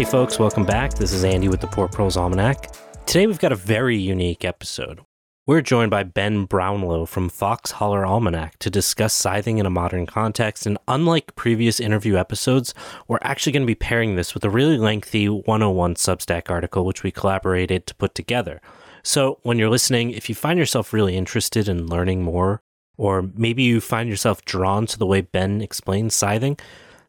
[0.00, 0.94] Hey, folks, welcome back.
[0.94, 2.74] This is Andy with the Poor Proles Almanac.
[3.04, 5.00] Today, we've got a very unique episode.
[5.46, 10.06] We're joined by Ben Brownlow from Fox Holler Almanac to discuss scything in a modern
[10.06, 10.64] context.
[10.64, 12.72] And unlike previous interview episodes,
[13.08, 17.02] we're actually going to be pairing this with a really lengthy 101 Substack article, which
[17.02, 18.62] we collaborated to put together.
[19.02, 22.62] So, when you're listening, if you find yourself really interested in learning more,
[22.96, 26.56] or maybe you find yourself drawn to the way Ben explains scything,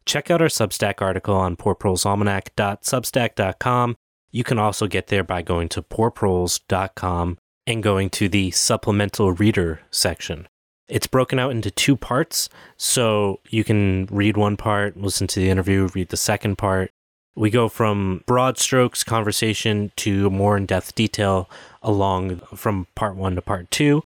[0.06, 3.96] check out our Substack article on poorprolesalmanac.substack.com.
[4.30, 9.80] You can also get there by going to poorproles.com and going to the supplemental reader
[9.90, 10.48] section.
[10.88, 15.48] It's broken out into two parts, so you can read one part, listen to the
[15.48, 16.90] interview, read the second part.
[17.34, 21.48] We go from broad strokes conversation to more in depth detail
[21.82, 24.02] along from part one to part two.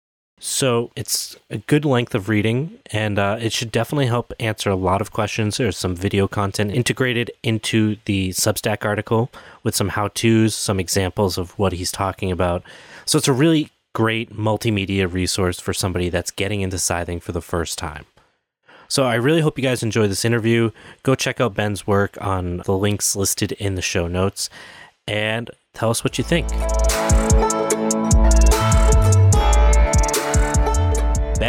[0.45, 4.75] So it's a good length of reading, and uh, it should definitely help answer a
[4.75, 5.55] lot of questions.
[5.55, 9.31] There's some video content integrated into the Substack article
[9.63, 12.61] with some how to's, some examples of what he's talking about.
[13.05, 17.41] So it's a really great multimedia resource for somebody that's getting into scything for the
[17.41, 18.03] first time.
[18.89, 20.71] So I really hope you guys enjoy this interview.
[21.03, 24.49] Go check out Ben's work on the links listed in the show notes
[25.07, 26.49] and tell us what you think.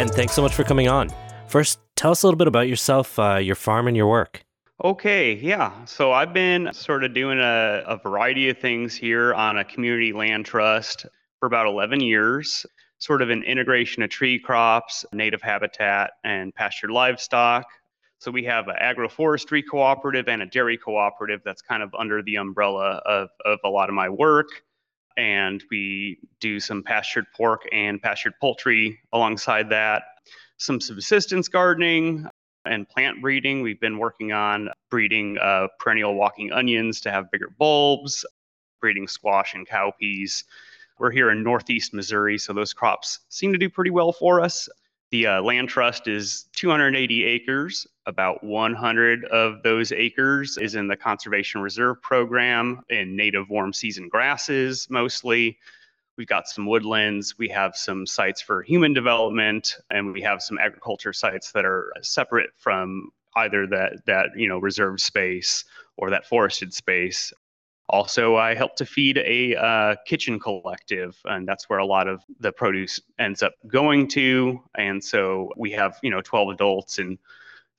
[0.09, 1.09] Thanks so much for coming on.
[1.47, 4.43] First, tell us a little bit about yourself, uh, your farm, and your work.
[4.83, 5.85] Okay, yeah.
[5.85, 10.11] So I've been sort of doing a, a, variety of things here on a community
[10.11, 11.05] land trust
[11.39, 12.65] for about 11 years,
[12.97, 17.65] sort of an integration of tree crops, native habitat, and pasture livestock.
[18.19, 22.35] So we have an agroforestry cooperative and a dairy cooperative that's kind of under the
[22.35, 24.47] umbrella of, of a lot of my work
[25.17, 30.03] and we do some pastured pork and pastured poultry alongside that.
[30.57, 32.27] Some subsistence gardening
[32.65, 33.61] and plant breeding.
[33.61, 38.25] We've been working on breeding uh, perennial walking onions to have bigger bulbs,
[38.81, 40.43] breeding squash and cowpeas.
[40.97, 44.69] We're here in northeast Missouri, so those crops seem to do pretty well for us.
[45.11, 47.87] The uh, land trust is 280 acres.
[48.05, 54.09] About 100 of those acres is in the Conservation Reserve Program in native warm season
[54.09, 55.57] grasses mostly.
[56.17, 60.57] We've got some woodlands, we have some sites for human development, and we have some
[60.57, 65.65] agriculture sites that are separate from either that that you know reserved space
[65.97, 67.33] or that forested space.
[67.89, 72.23] Also, I help to feed a uh, kitchen collective, and that's where a lot of
[72.39, 74.59] the produce ends up going to.
[74.75, 77.19] And so we have, you know, 12 adults and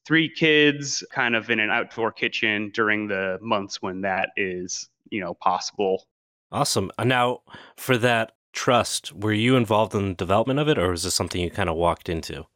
[0.06, 5.20] three kids kind of in an outdoor kitchen during the months when that is, you
[5.20, 6.06] know, possible.
[6.52, 6.92] Awesome.
[6.98, 7.40] Uh, now,
[7.76, 11.40] for that trust, were you involved in the development of it, or was this something
[11.40, 12.46] you kind of walked into?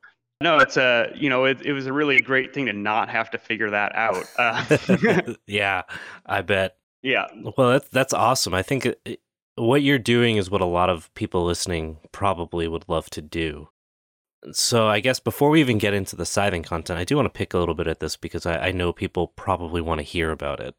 [0.43, 3.31] No, it's a you know it, it was a really great thing to not have
[3.33, 4.25] to figure that out.
[4.39, 5.83] Uh, yeah,
[6.25, 6.77] I bet.
[7.03, 7.27] Yeah.
[7.57, 8.55] Well, that's that's awesome.
[8.55, 9.21] I think uh, it,
[9.57, 13.69] what you're doing is what a lot of people listening probably would love to do.
[14.53, 17.39] So I guess before we even get into the scything content, I do want to
[17.39, 20.31] pick a little bit at this because I, I know people probably want to hear
[20.31, 20.75] about it.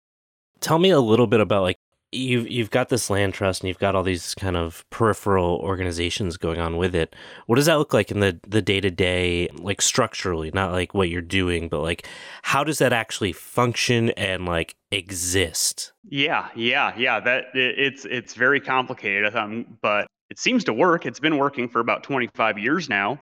[0.59, 1.77] Tell me a little bit about like
[2.11, 6.38] you've you've got this land trust and you've got all these kind of peripheral organizations
[6.38, 7.16] going on with it.
[7.45, 10.94] What does that look like in the the day to day, like structurally, not like
[10.94, 12.07] what you're doing, but like
[12.44, 15.94] how does that actually function and like exist?
[16.09, 17.19] Yeah, yeah, yeah.
[17.19, 21.05] That it, it's it's very complicated, um, but it seems to work.
[21.05, 23.19] It's been working for about 25 years now.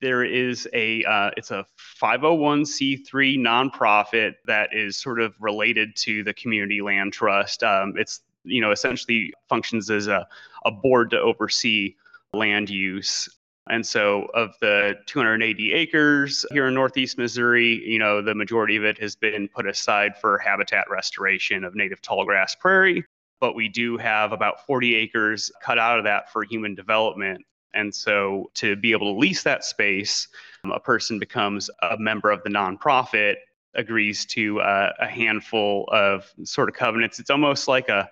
[0.00, 1.66] There is a uh, it's a
[2.02, 7.62] 501c3 nonprofit that is sort of related to the community land trust.
[7.62, 10.26] Um, it's you know, essentially functions as a,
[10.64, 11.94] a board to oversee
[12.32, 13.28] land use.
[13.68, 18.84] And so, of the 280 acres here in Northeast Missouri, you know, the majority of
[18.84, 23.04] it has been put aside for habitat restoration of native tallgrass prairie.
[23.38, 27.44] But we do have about 40 acres cut out of that for human development.
[27.72, 30.26] And so, to be able to lease that space,
[30.64, 33.36] um, a person becomes a member of the nonprofit
[33.74, 37.18] agrees to uh, a handful of sort of covenants.
[37.18, 38.08] It's almost like a,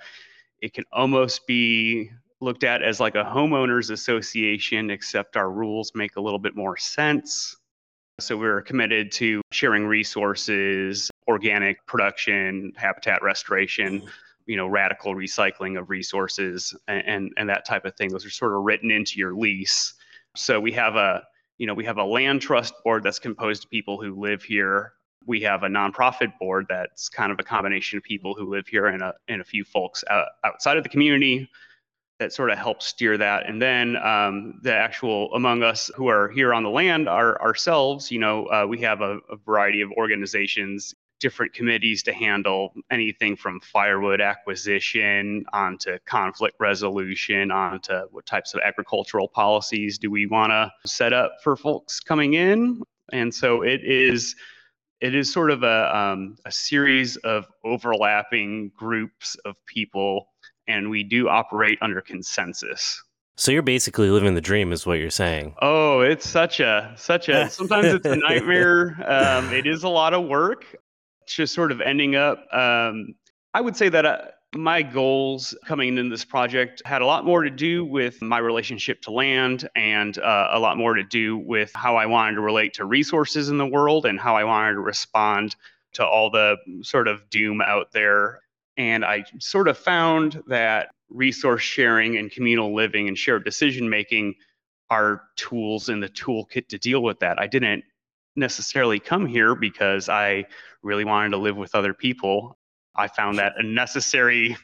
[0.61, 2.11] it can almost be
[2.41, 6.77] looked at as like a homeowners association, except our rules make a little bit more
[6.77, 7.57] sense.
[8.21, 14.03] So we're committed to sharing resources, organic production, habitat restoration,
[14.47, 18.11] you know, radical recycling of resources and, and, and that type of thing.
[18.11, 19.95] Those are sort of written into your lease.
[20.35, 21.23] So we have a,
[21.59, 24.95] you know, we have a land trust board that's composed of people who live here
[25.27, 28.87] we have a nonprofit board that's kind of a combination of people who live here
[28.87, 31.49] and a, and a few folks out, outside of the community
[32.19, 33.49] that sort of helps steer that.
[33.49, 38.11] And then um, the actual among us who are here on the land are ourselves,
[38.11, 43.37] you know, uh, we have a, a, variety of organizations different committees to handle anything
[43.37, 50.51] from firewood acquisition onto conflict resolution onto what types of agricultural policies do we want
[50.51, 52.81] to set up for folks coming in
[53.13, 54.37] and so it is
[55.01, 60.29] it is sort of a, um, a series of overlapping groups of people
[60.67, 63.03] and we do operate under consensus
[63.39, 65.55] so you're basically living the dream, is what you're saying.
[65.63, 68.97] Oh, it's such a such a sometimes it's a nightmare.
[69.09, 70.65] Um, it is a lot of work.
[71.29, 72.53] Just sort of ending up.
[72.53, 73.15] Um,
[73.55, 74.19] I would say that uh,
[74.55, 79.03] my goals coming into this project had a lot more to do with my relationship
[79.03, 82.75] to land and uh, a lot more to do with how I wanted to relate
[82.75, 85.55] to resources in the world and how I wanted to respond
[85.95, 88.41] to all the sort of doom out there.
[88.77, 94.35] And I sort of found that resource sharing and communal living and shared decision making
[94.91, 97.39] are tools in the toolkit to deal with that.
[97.39, 97.85] I didn't
[98.37, 100.47] necessarily come here because I
[100.83, 102.58] really wanted to live with other people.
[102.99, 104.57] I found that a necessary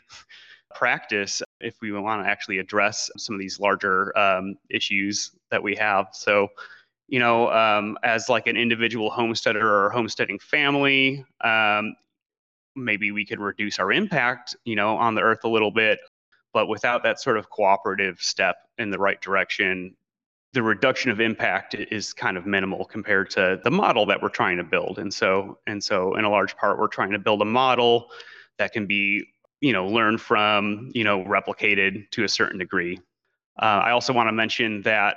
[0.74, 5.76] practice if we want to actually address some of these larger um, issues that we
[5.76, 6.08] have.
[6.12, 6.48] So,
[7.08, 11.94] you know, um, as like an individual homesteader or homesteading family, um,
[12.74, 16.00] maybe we could reduce our impact, you know, on the earth a little bit.
[16.52, 19.96] But without that sort of cooperative step in the right direction,
[20.54, 24.56] the reduction of impact is kind of minimal compared to the model that we're trying
[24.56, 24.98] to build.
[25.00, 28.08] And so, and so, in a large part, we're trying to build a model
[28.58, 29.26] that can be,
[29.60, 33.00] you know, learned from, you know, replicated to a certain degree.
[33.60, 35.16] Uh, I also want to mention that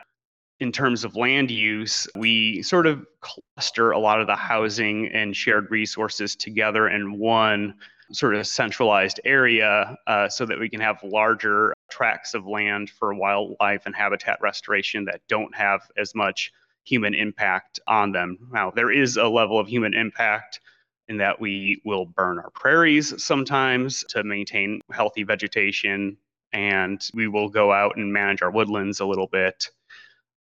[0.59, 5.35] in terms of land use, we sort of cluster a lot of the housing and
[5.35, 7.75] shared resources together in one
[8.11, 13.13] sort of centralized area uh, so that we can have larger tracts of land for
[13.13, 16.51] wildlife and habitat restoration that don't have as much
[16.83, 18.37] human impact on them.
[18.51, 20.61] Now, there is a level of human impact
[21.09, 26.17] in that we will burn our prairies sometimes to maintain healthy vegetation,
[26.53, 29.69] and we will go out and manage our woodlands a little bit.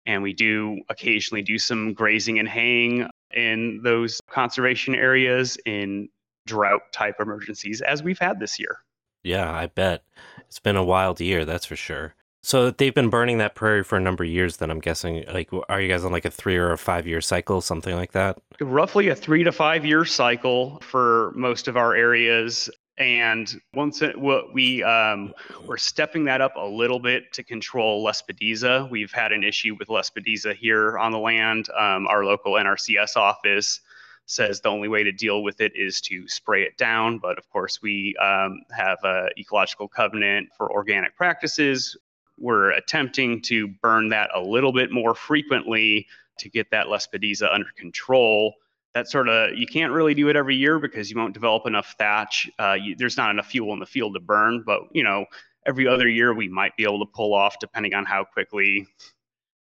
[0.05, 6.07] And we do occasionally do some grazing and haying in those conservation areas in
[6.47, 8.79] drought type emergencies as we've had this year.
[9.23, 10.03] Yeah, I bet.
[10.47, 12.15] It's been a wild year, that's for sure.
[12.41, 14.57] So they've been burning that prairie for a number of years.
[14.57, 17.19] Then I'm guessing, like, are you guys on like a three or a five year
[17.19, 18.37] cycle, something like that?
[18.61, 22.69] Roughly a three to five year cycle for most of our areas.
[22.97, 25.33] And once it, what we um,
[25.65, 28.89] we're stepping that up a little bit to control Lespedeza.
[28.89, 31.67] We've had an issue with Lespedeza here on the land.
[31.77, 33.81] Um, our local NRCS office
[34.27, 37.17] says the only way to deal with it is to spray it down.
[37.17, 41.97] But of course, we um, have an ecological covenant for organic practices.
[42.37, 46.05] We're attempting to burn that a little bit more frequently
[46.39, 48.53] to get that Lespedeza under control.
[48.93, 51.95] That sort of, you can't really do it every year because you won't develop enough
[51.97, 52.49] thatch.
[52.59, 55.25] Uh, you, there's not enough fuel in the field to burn, but you know,
[55.65, 58.87] every other year we might be able to pull off depending on how quickly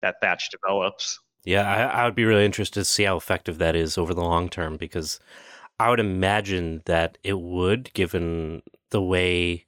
[0.01, 1.19] that thatch develops.
[1.45, 4.23] Yeah, I, I would be really interested to see how effective that is over the
[4.23, 5.19] long term because
[5.79, 9.65] I would imagine that it would, given the way,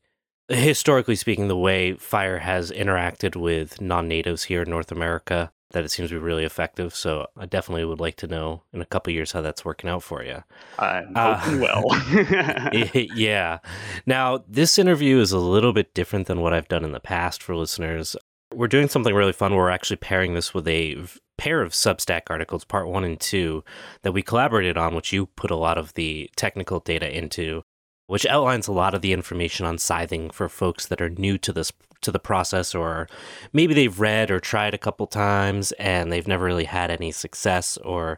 [0.49, 5.83] historically speaking, the way fire has interacted with non natives here in North America, that
[5.83, 6.95] it seems to be really effective.
[6.95, 10.01] So I definitely would like to know in a couple years how that's working out
[10.01, 10.43] for you.
[10.79, 12.81] I'm hoping uh, well.
[13.15, 13.59] yeah.
[14.05, 17.43] Now, this interview is a little bit different than what I've done in the past
[17.43, 18.15] for listeners.
[18.57, 19.53] We're doing something really fun.
[19.53, 20.97] We're actually pairing this with a
[21.37, 23.63] pair of Substack articles, part one and two,
[24.01, 27.61] that we collaborated on, which you put a lot of the technical data into,
[28.07, 31.53] which outlines a lot of the information on scything for folks that are new to
[31.53, 31.71] this
[32.01, 33.07] to the process or
[33.53, 37.77] maybe they've read or tried a couple times and they've never really had any success
[37.77, 38.17] or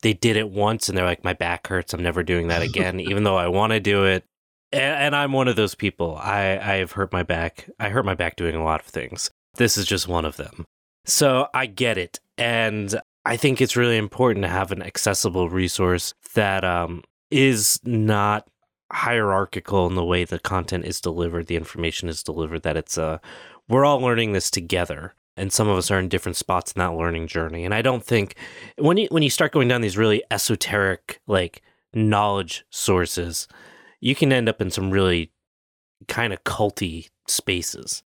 [0.00, 1.92] they did it once and they're like my back hurts.
[1.92, 4.24] I'm never doing that again even though i want to do it.
[4.72, 6.16] And, and, i'm one of those people.
[6.16, 7.68] I i have hurt my back.
[7.78, 10.64] I hurt my back doing a lot of things this is just one of them
[11.06, 16.14] so i get it and I think it's really important to have an accessible resource
[16.34, 18.48] that um, is not
[18.92, 23.04] hierarchical in the way the content is delivered, the information is delivered, that it's a,
[23.04, 23.18] uh,
[23.68, 25.14] we're all learning this together.
[25.36, 27.64] And some of us are in different spots in that learning journey.
[27.64, 28.34] And I don't think
[28.76, 31.62] when you when you start going down these really esoteric like
[31.94, 33.46] knowledge sources,
[34.00, 35.30] you can end up in some really
[36.08, 38.02] kind of culty spaces.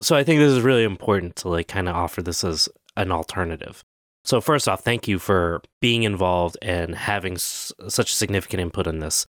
[0.00, 3.10] So I think this is really important to like kind of offer this as an
[3.10, 3.82] alternative.
[4.24, 8.98] So, first off, thank you for being involved and having s- such significant input in
[8.98, 9.24] this.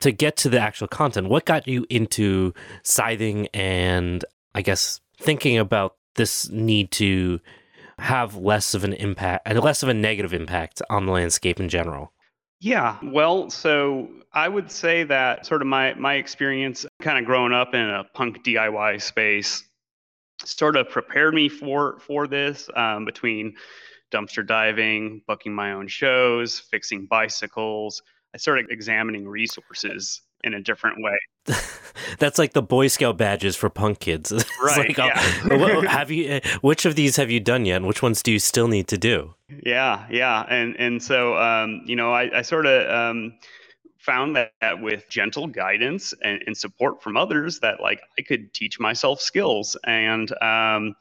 [0.00, 4.22] To get to the actual content, what got you into scything and
[4.54, 7.40] I guess thinking about this need to
[7.98, 11.70] have less of an impact and less of a negative impact on the landscape in
[11.70, 12.12] general?
[12.60, 17.52] Yeah, well, so I would say that sort of my my experience kind of growing
[17.52, 19.65] up in a punk DIY space
[20.46, 23.54] sort of prepared me for for this um, between
[24.12, 28.02] dumpster diving, booking my own shows, fixing bicycles.
[28.34, 31.18] I started examining resources in a different way.
[32.18, 34.32] That's like the Boy Scout badges for punk kids.
[34.62, 34.96] right.
[34.96, 35.18] Like, yeah.
[35.88, 36.28] have you?
[36.28, 38.88] Eh, which of these have you done yet, and which ones do you still need
[38.88, 39.34] to do?
[39.64, 43.34] Yeah, yeah, and and so um, you know, I, I sort of um,
[44.06, 48.54] found that, that with gentle guidance and, and, support from others, that like I could
[48.54, 50.94] teach myself skills and um,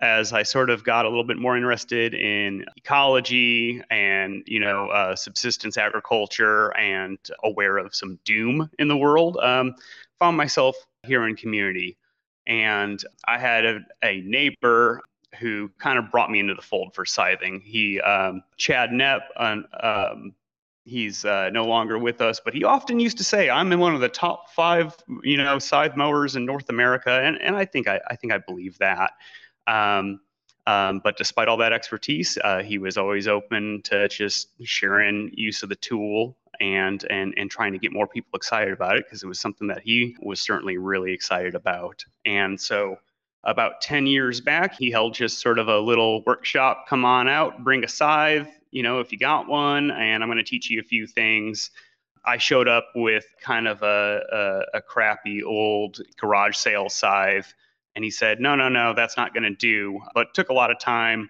[0.00, 4.88] as I sort of got a little bit more interested in ecology and you know
[4.88, 9.74] uh, subsistence agriculture and aware of some doom in the world, um,
[10.20, 11.96] found myself here in community,
[12.46, 15.02] and I had a, a, neighbor
[15.40, 17.60] who kind of brought me into the fold for scything.
[17.60, 19.22] He um, Chad Knepp.
[19.36, 20.34] Um,
[20.88, 23.94] he's uh, no longer with us, but he often used to say, "I'm in one
[23.94, 27.88] of the top five, you know, scythe mowers in North America," and and I think
[27.88, 29.12] I, I think I believe that.
[29.66, 30.20] Um,
[30.66, 35.62] um, but despite all that expertise, uh, he was always open to just sharing use
[35.62, 39.22] of the tool and and and trying to get more people excited about it because
[39.22, 42.04] it was something that he was certainly really excited about.
[42.26, 42.98] And so
[43.44, 46.86] about 10 years back, he held just sort of a little workshop.
[46.88, 50.38] Come on out, bring a scythe, you know, if you got one, and I'm going
[50.38, 51.70] to teach you a few things.
[52.24, 54.20] I showed up with kind of a,
[54.74, 57.54] a, a crappy old garage sale scythe
[57.98, 59.98] and he said, no, no, no, that's not going to do.
[60.14, 61.28] But took a lot of time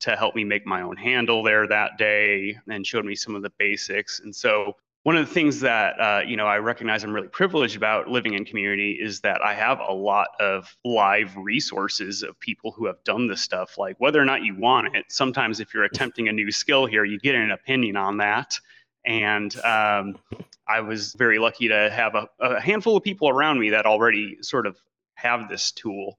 [0.00, 3.42] to help me make my own handle there that day and showed me some of
[3.42, 4.20] the basics.
[4.20, 7.76] And so one of the things that uh, you know I recognize I'm really privileged
[7.76, 12.72] about living in community is that I have a lot of live resources of people
[12.72, 13.78] who have done this stuff.
[13.78, 17.04] Like whether or not you want it, sometimes if you're attempting a new skill here,
[17.04, 18.58] you get an opinion on that.
[19.04, 20.18] And um,
[20.66, 24.38] I was very lucky to have a, a handful of people around me that already
[24.40, 24.76] sort of
[25.14, 26.18] have this tool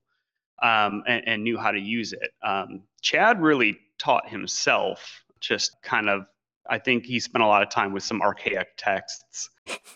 [0.64, 2.32] um, and, and, knew how to use it.
[2.42, 6.22] Um, Chad really taught himself, just kind of.
[6.70, 9.50] I think he spent a lot of time with some archaic texts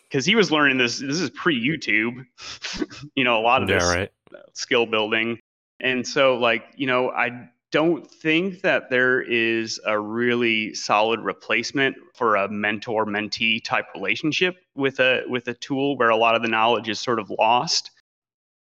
[0.10, 1.00] because he was learning this.
[1.00, 2.25] This is pre YouTube,
[3.16, 4.12] you know, a lot of yeah, this right.
[4.54, 5.40] skill building,
[5.80, 11.96] and so like you know, I don't think that there is a really solid replacement
[12.16, 16.42] for a mentor mentee type relationship with a with a tool where a lot of
[16.42, 17.92] the knowledge is sort of lost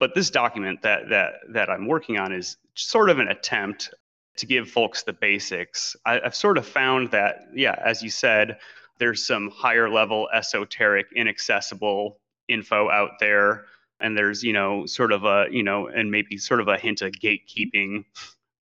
[0.03, 3.93] but this document that that that I'm working on is sort of an attempt
[4.37, 5.95] to give folks the basics.
[6.05, 8.57] I, I've sort of found that, yeah, as you said,
[8.99, 13.65] there's some higher level, esoteric, inaccessible info out there,
[13.99, 17.01] and there's you know sort of a you know and maybe sort of a hint
[17.01, 18.05] of gatekeeping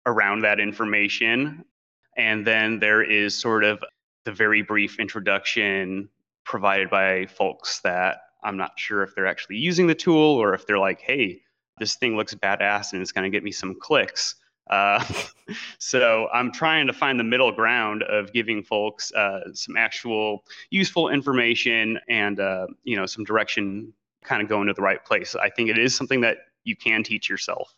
[0.06, 1.64] around that information,
[2.16, 3.82] and then there is sort of
[4.24, 6.08] the very brief introduction
[6.44, 10.66] provided by folks that I'm not sure if they're actually using the tool or if
[10.66, 11.42] they're like, hey,
[11.78, 14.34] this thing looks badass and it's going to get me some clicks.
[14.70, 15.04] Uh,
[15.78, 21.08] so I'm trying to find the middle ground of giving folks uh, some actual useful
[21.10, 23.92] information and uh, you know some direction,
[24.24, 25.34] kind of going to the right place.
[25.34, 27.74] I think it is something that you can teach yourself,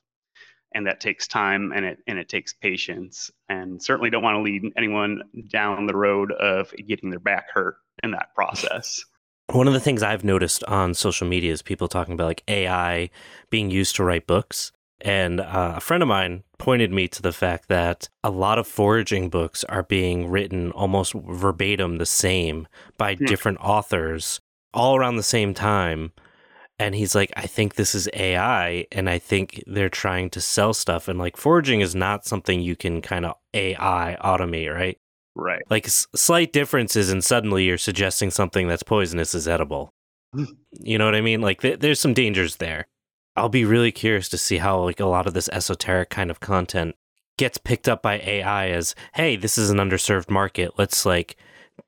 [0.74, 3.30] and that takes time and it and it takes patience.
[3.48, 7.76] And certainly don't want to lead anyone down the road of getting their back hurt
[8.02, 9.04] in that process.
[9.50, 13.10] One of the things I've noticed on social media is people talking about like AI
[13.50, 14.72] being used to write books.
[15.02, 18.68] And uh, a friend of mine pointed me to the fact that a lot of
[18.68, 23.24] foraging books are being written almost verbatim the same by hmm.
[23.24, 24.40] different authors
[24.72, 26.12] all around the same time.
[26.78, 30.72] And he's like, I think this is AI, and I think they're trying to sell
[30.72, 31.06] stuff.
[31.06, 34.98] And like, foraging is not something you can kind of AI automate, right?
[35.34, 35.62] Right.
[35.70, 39.90] Like s- slight differences, and suddenly you're suggesting something that's poisonous is edible.
[40.72, 41.40] you know what I mean?
[41.40, 42.86] Like th- there's some dangers there.
[43.36, 46.40] I'll be really curious to see how like a lot of this esoteric kind of
[46.40, 46.96] content
[47.38, 50.72] gets picked up by AI as, hey, this is an underserved market.
[50.78, 51.36] Let's like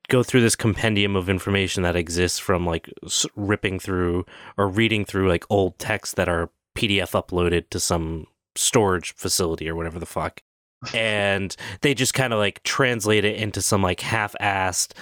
[0.07, 4.25] go through this compendium of information that exists from like s- ripping through
[4.57, 8.25] or reading through like old texts that are PDF uploaded to some
[8.55, 10.41] storage facility or whatever the fuck
[10.93, 14.93] and they just kind of like translate it into some like half-assed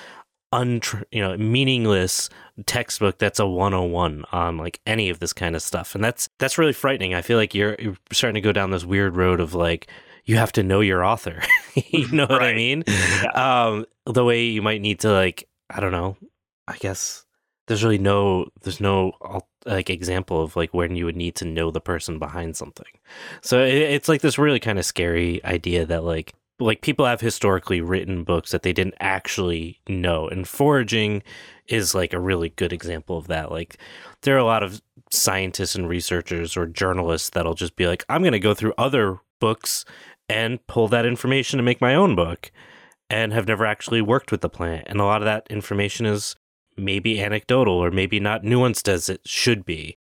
[0.54, 2.30] untr- you know meaningless
[2.66, 5.96] textbook that's a 101 on like any of this kind of stuff.
[5.96, 7.14] And that's that's really frightening.
[7.14, 9.88] I feel like you're, you're starting to go down this weird road of like
[10.26, 11.42] you have to know your author.
[11.76, 12.84] You know what i mean?
[12.86, 13.32] Yeah.
[13.66, 16.18] um the way you might need to like i don't know
[16.68, 17.26] i guess
[17.68, 19.14] there's really no there's no
[19.66, 22.88] like example of like when you would need to know the person behind something.
[23.42, 26.34] So it, it's like this really kind of scary idea that like
[26.64, 31.24] like people have historically written books that they didn't actually know and foraging
[31.68, 33.52] is like a really good example of that.
[33.52, 33.78] Like
[34.22, 38.24] there are a lot of scientists and researchers or journalists that'll just be like i'm
[38.24, 39.86] going to go through other books
[40.30, 42.52] and pull that information to make my own book
[43.10, 44.88] and have never actually worked with the plant.
[44.88, 46.36] And a lot of that information is
[46.76, 49.98] maybe anecdotal or maybe not nuanced as it should be.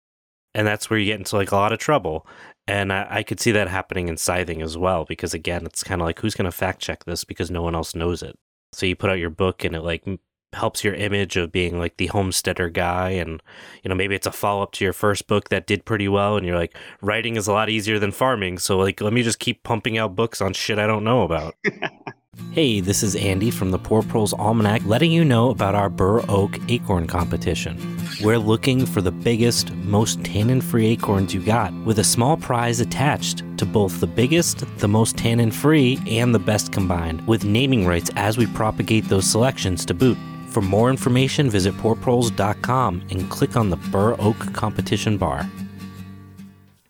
[0.54, 2.26] And that's where you get into like a lot of trouble
[2.68, 6.02] and I, I could see that happening in scything as well, because again, it's kind
[6.02, 8.38] of like who's going to fact check this because no one else knows it.
[8.74, 10.06] So you put out your book and it like
[10.54, 13.42] helps your image of being like the homesteader guy and
[13.84, 16.36] you know maybe it's a follow up to your first book that did pretty well
[16.36, 19.40] and you're like writing is a lot easier than farming so like let me just
[19.40, 21.56] keep pumping out books on shit I don't know about.
[22.52, 26.22] Hey, this is Andy from the Poor Proles Almanac letting you know about our Burr
[26.30, 27.78] Oak Acorn Competition.
[28.22, 32.80] We're looking for the biggest, most tannin free acorns you got, with a small prize
[32.80, 37.86] attached to both the biggest, the most tannin free, and the best combined, with naming
[37.86, 40.18] rights as we propagate those selections to boot.
[40.48, 45.50] For more information, visit poorproles.com and click on the Burr Oak Competition bar.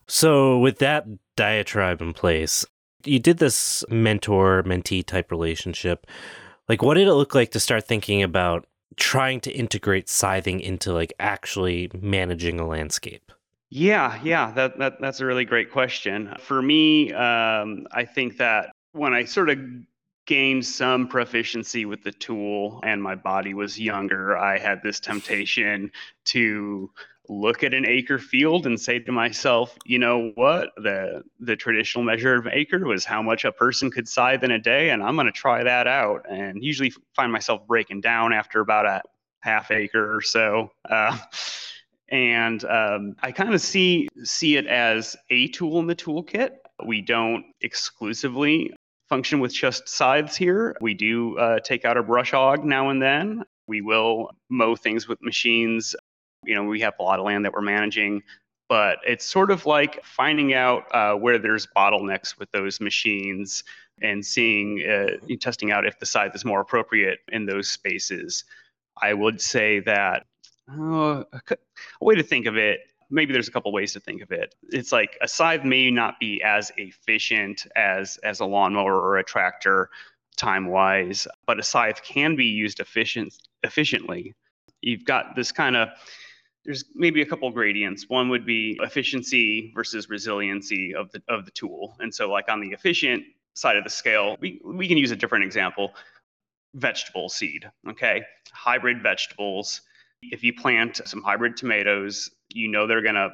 [0.08, 1.06] So, with that
[1.36, 2.66] diatribe in place,
[3.06, 6.08] you did this mentor mentee type relationship.
[6.68, 8.66] Like, what did it look like to start thinking about
[8.98, 13.32] trying to integrate scything into like actually managing a landscape?
[13.70, 16.36] Yeah, yeah, that, that that's a really great question.
[16.40, 19.60] For me, um, I think that when I sort of
[20.26, 25.92] gained some proficiency with the tool and my body was younger, I had this temptation
[26.26, 26.92] to
[27.32, 30.72] look at an acre field and say to myself, you know what?
[30.76, 34.60] The the traditional measure of acre was how much a person could scythe in a
[34.60, 36.26] day, and I'm going to try that out.
[36.30, 39.02] And usually find myself breaking down after about a
[39.40, 40.72] half acre or so.
[40.88, 41.18] Uh,
[42.10, 46.52] and um, I kind of see see it as a tool in the toolkit.
[46.86, 48.74] We don't exclusively
[49.08, 50.76] function with just scythes here.
[50.82, 53.44] We do uh, take out a brush hog now and then.
[53.68, 55.96] We will mow things with machines
[56.44, 58.24] you know, we have a lot of land that we're managing,
[58.70, 63.64] but it's sort of like finding out uh, where there's bottlenecks with those machines
[64.02, 68.44] and seeing, uh, testing out if the scythe is more appropriate in those spaces.
[69.02, 70.26] I would say that
[70.70, 71.58] oh, a
[72.02, 74.56] way to think of it maybe there's a couple ways to think of it.
[74.70, 79.24] It's like a scythe may not be as efficient as as a lawnmower or a
[79.24, 79.90] tractor
[80.38, 84.34] time wise, but a scythe can be used efficient efficiently.
[84.82, 85.90] You've got this kind of
[86.66, 88.08] there's maybe a couple gradients.
[88.08, 91.96] One would be efficiency versus resiliency of the of the tool.
[92.00, 95.16] And so like on the efficient side of the scale, we, we can use a
[95.16, 95.94] different example.
[96.76, 97.70] Vegetable seed.
[97.90, 98.24] Okay.
[98.54, 99.82] Hybrid vegetables.
[100.22, 103.30] If you plant some hybrid tomatoes, you know they're gonna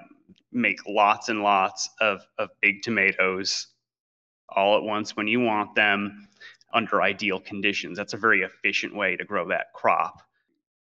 [0.52, 3.68] make lots and lots of, of big tomatoes
[4.50, 6.28] all at once when you want them
[6.74, 7.98] under ideal conditions.
[7.98, 10.22] That's a very efficient way to grow that crop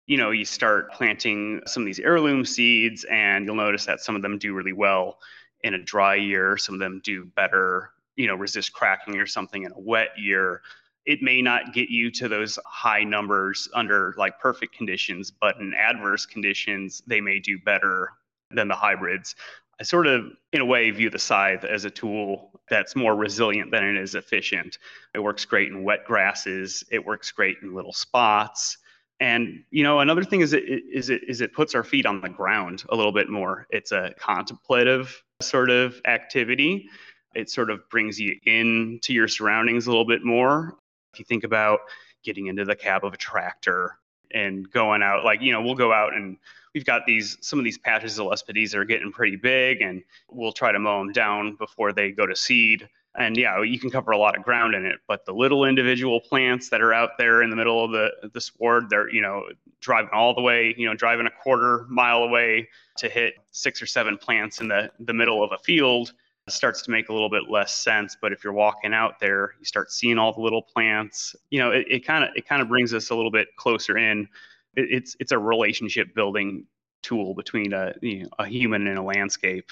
[0.07, 4.15] you know, you start planting some of these heirloom seeds, and you'll notice that some
[4.15, 5.19] of them do really well
[5.63, 6.57] in a dry year.
[6.57, 10.61] Some of them do better, you know, resist cracking or something in a wet year.
[11.05, 15.73] It may not get you to those high numbers under like perfect conditions, but in
[15.73, 18.11] adverse conditions, they may do better
[18.51, 19.35] than the hybrids.
[19.79, 23.71] I sort of, in a way, view the scythe as a tool that's more resilient
[23.71, 24.79] than it is efficient.
[25.13, 28.77] It works great in wet grasses, it works great in little spots
[29.19, 32.21] and you know, another thing is it is it is it puts our feet on
[32.21, 33.67] the ground a little bit more.
[33.69, 36.89] It's a contemplative sort of activity.
[37.35, 40.75] It sort of brings you into your surroundings a little bit more.
[41.13, 41.79] If you think about
[42.23, 43.97] getting into the cab of a tractor
[44.31, 46.37] and going out, like you know, we'll go out and
[46.75, 50.51] we've got these some of these patches of Lespedeza are getting pretty big, and we'll
[50.51, 54.11] try to mow them down before they go to seed and yeah, you can cover
[54.11, 54.99] a lot of ground in it.
[55.07, 58.39] But the little individual plants that are out there in the middle of the the
[58.39, 59.43] sward, they're you know
[59.81, 63.87] driving all the way, you know, driving a quarter mile away to hit six or
[63.87, 66.13] seven plants in the the middle of a field
[66.49, 68.15] starts to make a little bit less sense.
[68.19, 71.35] But if you're walking out there, you start seeing all the little plants.
[71.49, 74.29] You know, it kind of it kind of brings us a little bit closer in.
[74.75, 76.65] It, it's it's a relationship building
[77.01, 79.71] tool between a you know, a human and a landscape.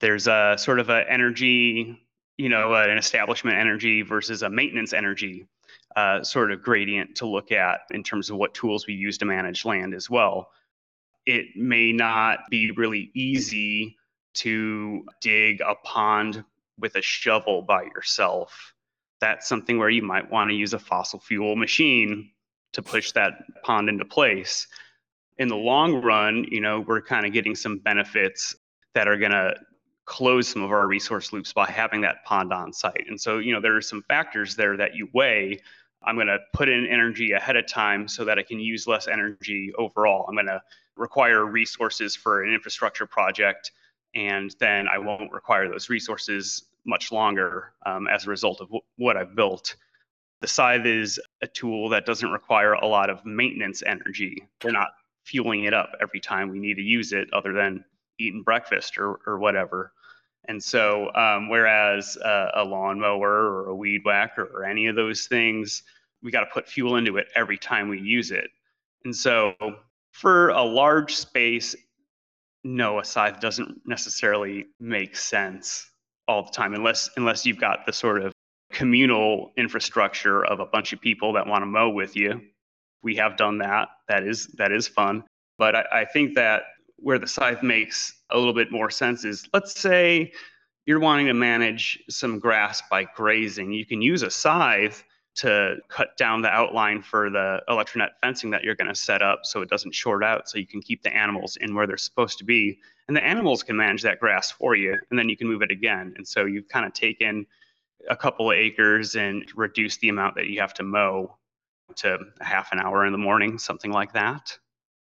[0.00, 2.00] There's a sort of a energy
[2.40, 5.46] you know, uh, an establishment energy versus a maintenance energy
[5.94, 9.26] uh, sort of gradient to look at in terms of what tools we use to
[9.26, 10.48] manage land as well.
[11.26, 13.98] It may not be really easy
[14.36, 16.42] to dig a pond
[16.78, 18.72] with a shovel by yourself.
[19.20, 22.30] That's something where you might want to use a fossil fuel machine
[22.72, 24.66] to push that pond into place.
[25.36, 28.56] In the long run, you know, we're kind of getting some benefits
[28.94, 29.54] that are going to
[30.10, 33.06] close some of our resource loops by having that pond on site.
[33.08, 35.60] And so, you know, there are some factors there that you weigh.
[36.02, 39.06] I'm going to put in energy ahead of time so that I can use less
[39.06, 40.26] energy overall.
[40.28, 40.60] I'm going to
[40.96, 43.70] require resources for an infrastructure project,
[44.16, 48.82] and then I won't require those resources much longer um, as a result of w-
[48.96, 49.76] what I've built.
[50.40, 54.42] The scythe is a tool that doesn't require a lot of maintenance energy.
[54.64, 54.88] We're not
[55.22, 57.84] fueling it up every time we need to use it, other than
[58.18, 59.92] eating breakfast or, or whatever.
[60.48, 65.26] And so, um, whereas uh, a lawnmower or a weed whacker or any of those
[65.26, 65.82] things,
[66.22, 68.50] we got to put fuel into it every time we use it.
[69.04, 69.54] And so,
[70.12, 71.76] for a large space,
[72.64, 75.90] no, a scythe doesn't necessarily make sense
[76.26, 78.32] all the time, unless unless you've got the sort of
[78.72, 82.40] communal infrastructure of a bunch of people that want to mow with you.
[83.02, 83.88] We have done that.
[84.08, 85.24] That is that is fun.
[85.58, 86.62] But I, I think that
[87.02, 90.32] where the scythe makes a little bit more sense is let's say
[90.86, 93.72] you're wanting to manage some grass by grazing.
[93.72, 95.04] You can use a scythe
[95.36, 99.40] to cut down the outline for the electronet fencing that you're going to set up
[99.44, 102.38] so it doesn't short out so you can keep the animals in where they're supposed
[102.38, 102.78] to be.
[103.08, 105.70] And the animals can manage that grass for you and then you can move it
[105.70, 106.14] again.
[106.16, 107.46] And so you've kind of taken
[108.08, 111.36] a couple of acres and reduce the amount that you have to mow
[111.96, 114.56] to half an hour in the morning something like that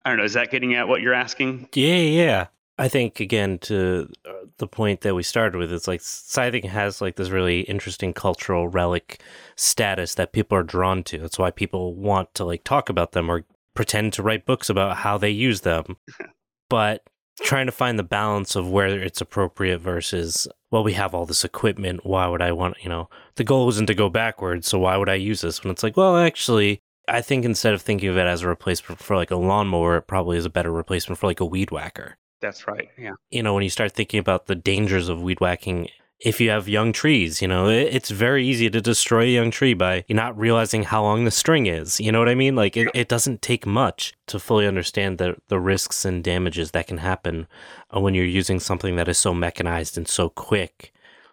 [0.04, 0.24] I don't know.
[0.24, 1.68] Is that getting at what you're asking?
[1.74, 2.46] Yeah, yeah.
[2.78, 7.02] I think again to uh, the point that we started with, it's like scything has
[7.02, 9.22] like this really interesting cultural relic
[9.56, 11.18] status that people are drawn to.
[11.18, 14.96] That's why people want to like talk about them or pretend to write books about
[14.98, 15.98] how they use them.
[16.70, 17.02] but
[17.42, 21.44] trying to find the balance of where it's appropriate versus well we have all this
[21.44, 24.96] equipment why would i want you know the goal isn't to go backwards so why
[24.96, 28.16] would i use this when it's like well actually I think instead of thinking of
[28.16, 31.26] it as a replacement for like a lawnmower, it probably is a better replacement for
[31.26, 32.16] like a weed whacker.
[32.40, 32.88] That's right.
[32.96, 33.12] Yeah.
[33.30, 35.88] You know, when you start thinking about the dangers of weed whacking,
[36.20, 39.74] if you have young trees, you know, it's very easy to destroy a young tree
[39.74, 41.98] by not realizing how long the string is.
[41.98, 42.56] You know what I mean?
[42.56, 46.86] Like, it, it doesn't take much to fully understand the, the risks and damages that
[46.86, 47.46] can happen
[47.94, 50.92] uh, when you're using something that is so mechanized and so quick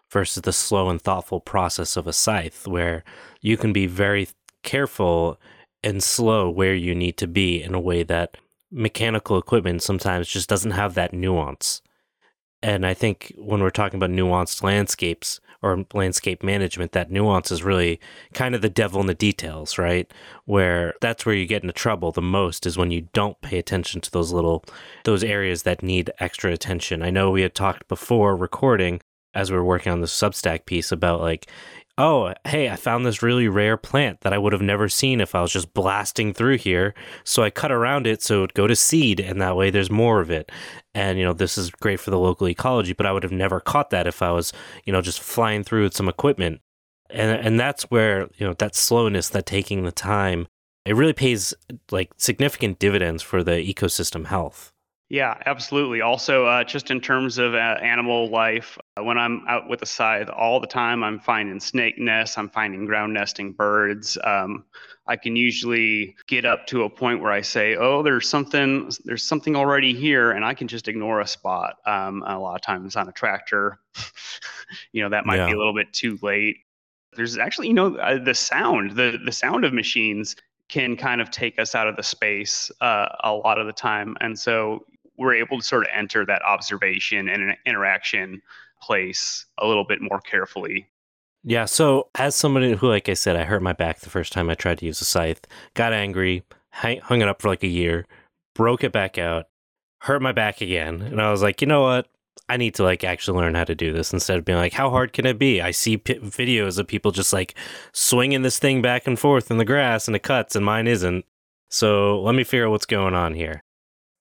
[0.09, 3.03] versus the slow and thoughtful process of a scythe, where
[3.41, 4.29] you can be very
[4.63, 5.37] careful
[5.83, 8.37] and slow where you need to be in a way that
[8.71, 11.81] mechanical equipment sometimes just doesn't have that nuance.
[12.61, 17.63] And I think when we're talking about nuanced landscapes or landscape management, that nuance is
[17.63, 17.99] really
[18.33, 20.11] kind of the devil in the details, right?
[20.45, 24.01] Where that's where you get into trouble the most is when you don't pay attention
[24.01, 24.65] to those little,
[25.03, 27.03] those areas that need extra attention.
[27.03, 29.01] I know we had talked before recording
[29.33, 31.47] as we were working on the Substack piece about like,
[31.97, 35.33] oh, hey, I found this really rare plant that I would have never seen if
[35.33, 36.93] I was just blasting through here.
[37.23, 39.89] So I cut around it so it would go to seed, and that way there's
[39.89, 40.51] more of it.
[40.93, 43.59] And, you know, this is great for the local ecology, but I would have never
[43.59, 44.53] caught that if I was,
[44.85, 46.61] you know, just flying through with some equipment.
[47.09, 50.47] And, and that's where, you know, that slowness, that taking the time,
[50.85, 51.53] it really pays
[51.91, 54.71] like significant dividends for the ecosystem health.
[55.09, 56.01] Yeah, absolutely.
[56.01, 59.85] Also, uh, just in terms of uh, animal life, uh, when I'm out with a
[59.85, 64.17] scythe all the time, I'm finding snake nests, I'm finding ground nesting birds.
[64.25, 64.65] Um,
[65.07, 69.23] I can usually get up to a point where I say, "Oh, there's something, there's
[69.23, 71.77] something already here," and I can just ignore a spot.
[71.85, 73.79] Um, a lot of times on a tractor,
[74.91, 75.45] you know, that might yeah.
[75.45, 76.57] be a little bit too late.
[77.15, 80.35] There's actually, you know, uh, the sound, the the sound of machines
[80.69, 84.17] can kind of take us out of the space uh, a lot of the time.
[84.19, 84.85] And so
[85.17, 88.41] we're able to sort of enter that observation and an interaction
[88.81, 90.87] place a little bit more carefully.
[91.43, 91.65] Yeah.
[91.65, 94.55] So, as somebody who, like I said, I hurt my back the first time I
[94.55, 98.05] tried to use a scythe, got angry, hung it up for like a year,
[98.53, 99.47] broke it back out,
[100.01, 101.01] hurt my back again.
[101.01, 102.07] And I was like, you know what?
[102.49, 104.89] I need to like actually learn how to do this instead of being like, how
[104.89, 105.61] hard can it be?
[105.61, 107.55] I see p- videos of people just like
[107.91, 111.25] swinging this thing back and forth in the grass and it cuts and mine isn't.
[111.69, 113.63] So let me figure out what's going on here.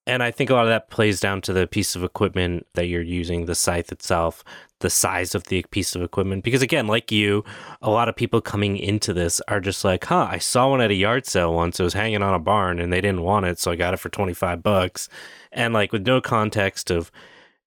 [0.06, 2.86] And I think a lot of that plays down to the piece of equipment that
[2.86, 4.44] you're using, the scythe itself,
[4.80, 6.44] the size of the piece of equipment.
[6.44, 7.44] Because again, like you,
[7.82, 10.92] a lot of people coming into this are just like, huh, I saw one at
[10.92, 11.80] a yard sale once.
[11.80, 13.58] It was hanging on a barn and they didn't want it.
[13.58, 15.08] So I got it for 25 bucks.
[15.50, 17.10] And like with no context of,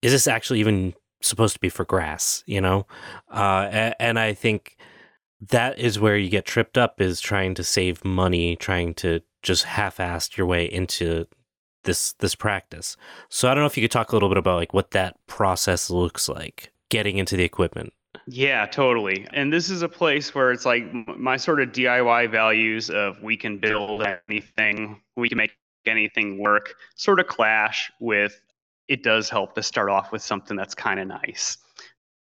[0.01, 2.87] is this actually even supposed to be for grass, you know?
[3.29, 4.77] Uh, and, and I think
[5.49, 9.63] that is where you get tripped up is trying to save money, trying to just
[9.63, 11.25] half-assed your way into
[11.89, 12.95] this this practice.
[13.29, 15.17] So I don't know if you could talk a little bit about like what that
[15.27, 17.93] process looks like getting into the equipment.
[18.27, 19.27] Yeah, totally.
[19.33, 20.83] And this is a place where it's like
[21.17, 25.51] my sort of DIY values of we can build anything, we can make
[25.85, 28.39] anything work, sort of clash with
[28.87, 31.57] it does help to start off with something that's kind of nice.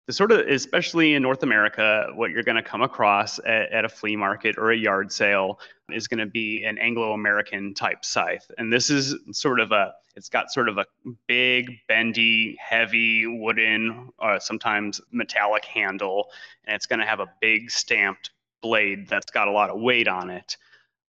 [0.10, 3.90] Sort of, especially in North America, what you're going to come across at, at, a
[3.90, 5.60] flea market or a yard sale
[5.92, 8.50] is going to be an Anglo American type scythe.
[8.58, 10.86] And this is sort of a, it's got sort of a
[11.28, 16.30] big, bendy, heavy wooden, uh, sometimes metallic handle,
[16.66, 18.30] and it's going to have a big stamped
[18.62, 20.58] blade that's got a lot of weight on it.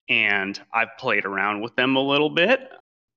[0.08, 2.70] And I've played around with them a little bit.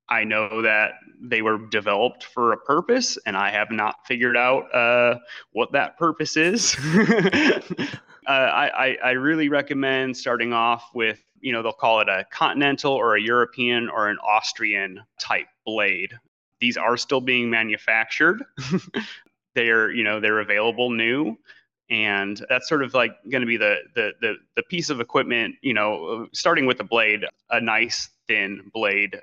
[0.09, 4.73] I know that they were developed for a purpose, and I have not figured out
[4.73, 5.19] uh,
[5.51, 6.75] what that purpose is.
[6.95, 7.87] uh,
[8.27, 13.15] I, I, really recommend starting off with, you know, they'll call it a continental or
[13.15, 16.13] a European or an Austrian type blade.
[16.59, 18.43] These are still being manufactured.
[19.55, 21.37] they're, you know, they're available new
[21.89, 25.55] and that's sort of like going to be the, the the the piece of equipment
[25.63, 29.19] you know starting with the blade a nice thin blade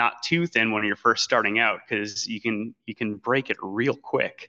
[0.00, 3.58] not too thin when you're first starting out because you can you can break it
[3.60, 4.48] real quick.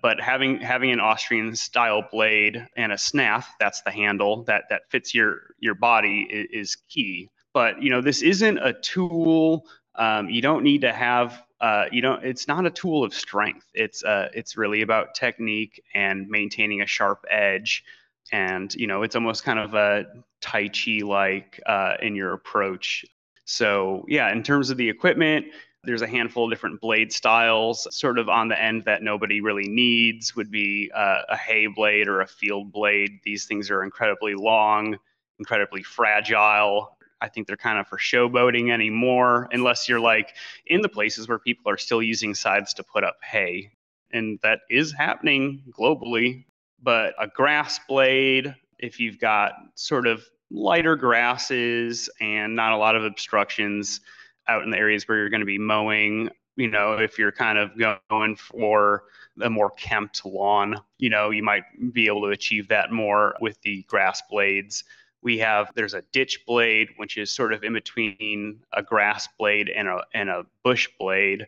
[0.00, 4.82] But having having an Austrian style blade and a snath, that's the handle that that
[4.90, 7.28] fits your your body is, is key.
[7.52, 9.66] But you know this isn't a tool.
[9.96, 13.66] Um, you don't need to have uh, you know it's not a tool of strength.
[13.74, 17.82] It's uh, it's really about technique and maintaining a sharp edge.
[18.30, 20.06] And you know it's almost kind of a
[20.40, 23.04] tai chi like uh, in your approach
[23.44, 25.46] so, yeah, in terms of the equipment,
[25.84, 27.86] there's a handful of different blade styles.
[27.94, 32.08] Sort of on the end that nobody really needs would be uh, a hay blade
[32.08, 33.20] or a field blade.
[33.22, 34.96] These things are incredibly long,
[35.38, 36.96] incredibly fragile.
[37.20, 40.34] I think they're kind of for showboating anymore, unless you're like
[40.66, 43.70] in the places where people are still using scythes to put up hay.
[44.10, 46.44] And that is happening globally.
[46.82, 52.96] But a grass blade, if you've got sort of lighter grasses and not a lot
[52.96, 54.00] of obstructions
[54.48, 56.30] out in the areas where you're going to be mowing.
[56.56, 57.70] You know, if you're kind of
[58.08, 59.04] going for
[59.40, 63.60] a more kempt lawn, you know, you might be able to achieve that more with
[63.62, 64.84] the grass blades.
[65.22, 69.70] We have there's a ditch blade, which is sort of in between a grass blade
[69.70, 71.46] and a and a bush blade.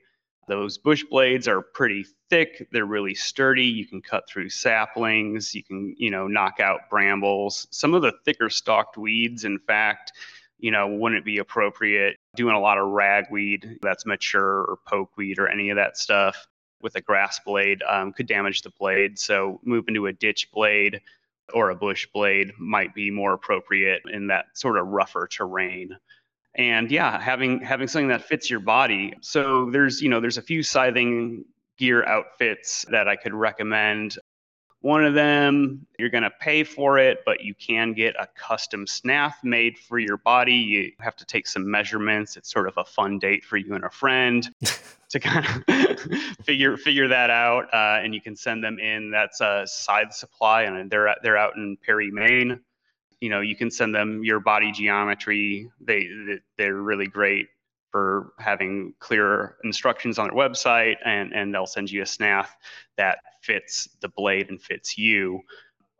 [0.48, 2.68] Those bush blades are pretty thick.
[2.70, 3.64] They're really sturdy.
[3.64, 5.54] You can cut through saplings.
[5.54, 7.66] You can, you know, knock out brambles.
[7.70, 10.12] Some of the thicker stalked weeds, in fact,
[10.58, 15.48] you know, wouldn't be appropriate doing a lot of ragweed that's mature or pokeweed or
[15.48, 16.46] any of that stuff
[16.80, 19.18] with a grass blade um, could damage the blade.
[19.18, 21.00] So moving to a ditch blade
[21.52, 25.96] or a bush blade might be more appropriate in that sort of rougher terrain
[26.56, 29.14] and yeah having having something that fits your body.
[29.20, 31.44] So there's you know there's a few scything
[31.78, 34.18] gear outfits that i could recommend.
[34.80, 38.86] One of them you're going to pay for it but you can get a custom
[38.86, 40.54] snath made for your body.
[40.54, 42.36] You have to take some measurements.
[42.36, 44.48] It's sort of a fun date for you and a friend
[45.10, 46.10] to kind of
[46.44, 49.10] figure figure that out uh, and you can send them in.
[49.10, 52.60] That's a scythe supply and they're they're out in perry maine
[53.20, 55.70] you know you can send them your body geometry.
[55.80, 56.08] They
[56.58, 57.48] they're really great
[57.90, 62.50] for having clear instructions on their website and and they'll send you a snath
[62.96, 65.40] that fits the blade and fits you.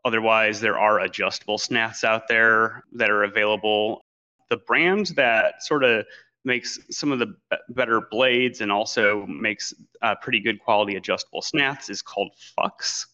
[0.05, 4.05] Otherwise there are adjustable snaths out there that are available.
[4.49, 6.05] The brand that sort of
[6.45, 7.35] makes some of the
[7.69, 13.07] better blades and also makes uh, pretty good quality adjustable snaths is called Fux,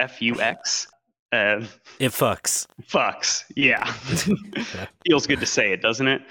[0.00, 0.86] F U X.
[1.32, 1.64] Uh,
[1.98, 2.66] it fucks.
[2.82, 3.44] Fucks.
[3.56, 3.90] Yeah.
[5.06, 6.22] Feels good to say it, doesn't it?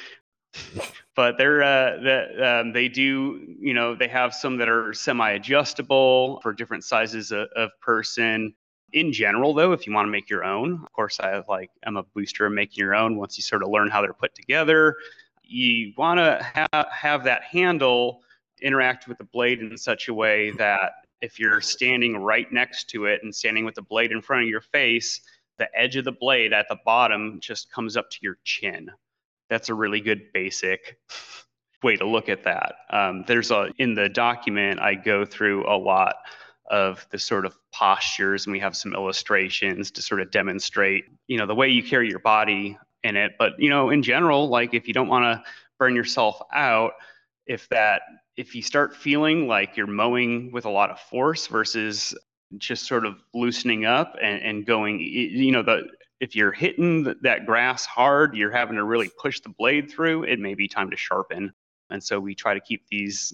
[1.16, 6.40] But they're uh, the, um, they do you know they have some that are semi-adjustable
[6.42, 8.54] for different sizes of, of person.
[8.94, 11.96] In general, though, if you want to make your own, of course, I like I'm
[11.96, 13.16] a booster of making your own.
[13.16, 14.98] Once you sort of learn how they're put together,
[15.44, 18.22] you want to ha- have that handle
[18.62, 23.06] interact with the blade in such a way that if you're standing right next to
[23.06, 25.22] it and standing with the blade in front of your face,
[25.58, 28.90] the edge of the blade at the bottom just comes up to your chin.
[29.50, 30.98] That's a really good basic
[31.84, 32.76] way to look at that.
[32.90, 36.16] Um, there's a in the document I go through a lot
[36.70, 41.38] of the sort of postures and we have some illustrations to sort of demonstrate you
[41.38, 44.74] know the way you carry your body in it but you know in general like
[44.74, 45.44] if you don't want to
[45.78, 46.94] burn yourself out
[47.46, 48.04] if that
[48.42, 52.16] if you start feeling like you're mowing with a lot of force versus
[52.58, 55.84] just sort of loosening up and, and going you know the
[56.20, 60.40] if you're hitting that grass hard you're having to really push the blade through it
[60.40, 61.54] may be time to sharpen.
[61.92, 63.32] And so we try to keep these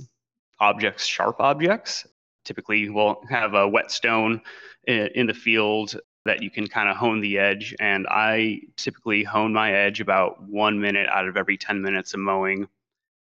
[0.60, 2.06] objects sharp objects.
[2.44, 4.42] Typically we'll have a whetstone
[4.88, 9.54] in the field that you can kind of hone the edge and i typically hone
[9.54, 12.68] my edge about one minute out of every 10 minutes of mowing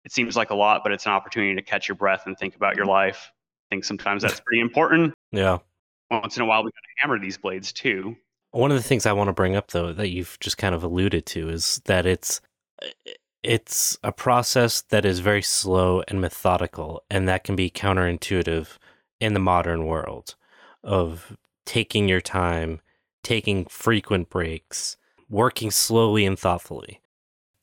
[0.05, 2.55] it seems like a lot, but it's an opportunity to catch your breath and think
[2.55, 3.31] about your life.
[3.69, 5.13] I think sometimes that's pretty important.
[5.31, 5.57] Yeah.
[6.11, 8.15] once in a while we got to hammer these blades too.
[8.51, 10.83] One of the things I want to bring up though that you've just kind of
[10.83, 12.39] alluded to is that it's
[13.43, 18.77] it's a process that is very slow and methodical and that can be counterintuitive
[19.19, 20.35] in the modern world
[20.83, 22.79] of taking your time,
[23.23, 24.97] taking frequent breaks,
[25.29, 27.01] working slowly and thoughtfully.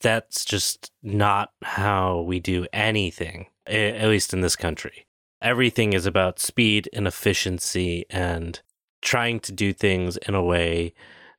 [0.02, 5.06] That's just not how we do anything, at least in this country.
[5.40, 8.60] Everything is about speed and efficiency and
[9.00, 10.94] trying to do things in a way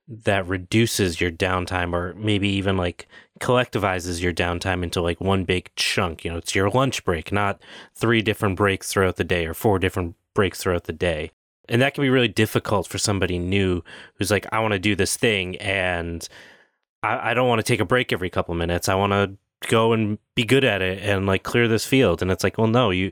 [0.07, 3.07] that reduces your downtime or maybe even like
[3.39, 6.25] collectivizes your downtime into like one big chunk.
[6.25, 7.61] You know, it's your lunch break, not
[7.95, 11.31] three different breaks throughout the day or four different breaks throughout the day.
[11.69, 13.83] And that can be really difficult for somebody new
[14.15, 16.27] who's like, I want to do this thing and
[17.03, 18.89] I, I don't want to take a break every couple minutes.
[18.89, 19.37] I want to
[19.69, 22.21] go and be good at it and like clear this field.
[22.21, 23.11] And it's like, well, no, you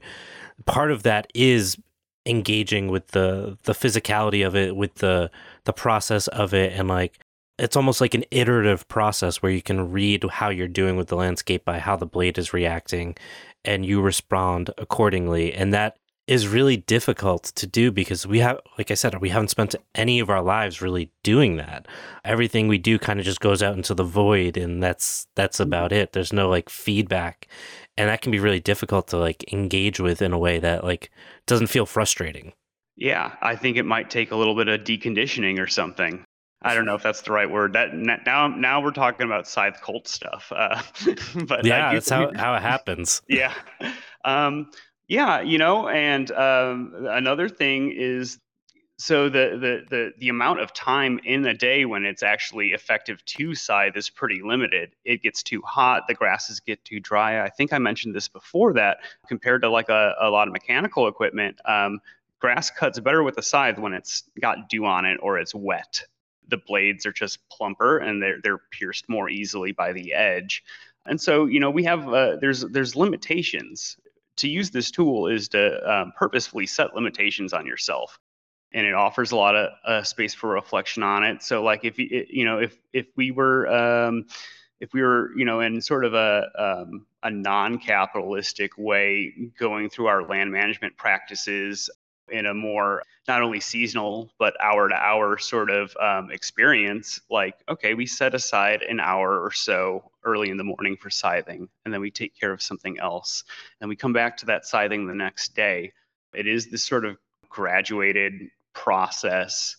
[0.66, 1.78] part of that is
[2.26, 5.30] engaging with the the physicality of it, with the
[5.66, 7.20] the process of it, and like
[7.58, 11.16] it's almost like an iterative process where you can read how you're doing with the
[11.16, 13.16] landscape by how the blade is reacting
[13.64, 15.98] and you respond accordingly and that
[16.32, 20.18] is really difficult to do because we have like i said we haven't spent any
[20.22, 21.86] of our lives really doing that
[22.24, 25.64] everything we do kind of just goes out into the void and that's that's mm-hmm.
[25.64, 27.50] about it there's no like feedback
[27.98, 31.12] and that can be really difficult to like engage with in a way that like
[31.48, 32.54] doesn't feel frustrating
[32.96, 36.24] yeah i think it might take a little bit of deconditioning or something
[36.64, 37.74] I don't know if that's the right word.
[37.74, 40.54] That now now we're talking about scythe cult stuff.
[40.56, 40.80] Uh,
[41.48, 43.24] but yeah, that's how, how it happens.
[43.28, 43.52] yeah,
[44.24, 44.70] um,
[45.12, 48.40] yeah, you know, and um, another thing is
[48.98, 53.24] so the, the the the amount of time in a day when it's actually effective
[53.26, 54.96] to scythe is pretty limited.
[55.04, 57.44] It gets too hot, the grasses get too dry.
[57.44, 61.10] I think I mentioned this before that compared to like a, a lot of mechanical
[61.10, 62.00] equipment, um,
[62.40, 66.06] grass cuts better with a scythe when it's got dew on it or it's wet.
[66.48, 70.64] The blades are just plumper and they're they're pierced more easily by the edge.
[71.06, 73.98] And so, you know, we have uh, there's there's limitations
[74.38, 78.18] to use this tool is to um, purposefully set limitations on yourself.
[78.74, 81.44] And it offers a lot of uh, space for reflection on it.
[81.44, 84.26] So like if you know if if we were um,
[84.80, 90.08] if we were you know in sort of a um, a non-capitalistic way going through
[90.08, 91.90] our land management practices
[92.32, 97.56] in a more not only seasonal but hour to hour sort of um, experience like
[97.70, 101.94] okay we set aside an hour or so early in the morning for scything and
[101.94, 103.44] then we take care of something else.
[103.80, 105.94] And we come back to that scything the next day.
[106.34, 107.18] It is this sort of
[107.50, 109.76] graduated process